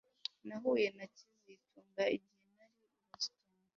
Nahuye 0.47 0.87
na 0.97 1.05
kazitunga 1.13 2.03
igihe 2.17 2.45
nari 2.55 2.77
i 2.97 3.01
Boston 3.07 3.43